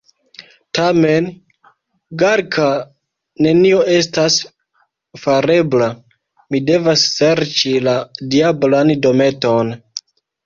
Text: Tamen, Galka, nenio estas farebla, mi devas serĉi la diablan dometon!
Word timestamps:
Tamen, 0.77 1.25
Galka, 2.21 2.69
nenio 3.47 3.81
estas 3.95 4.37
farebla, 5.25 5.89
mi 6.55 6.61
devas 6.71 7.03
serĉi 7.17 7.75
la 7.89 7.93
diablan 8.37 8.93
dometon! 9.05 9.71